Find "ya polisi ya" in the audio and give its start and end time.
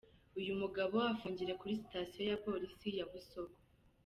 2.31-3.05